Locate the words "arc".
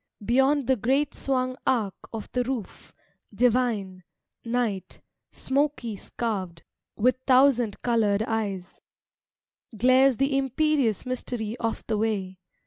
1.67-1.93